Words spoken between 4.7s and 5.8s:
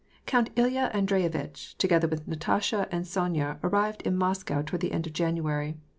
the end of January.